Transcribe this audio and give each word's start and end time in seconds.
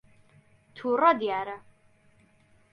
تووڕە 0.75 1.11
دیارە. 1.19 1.57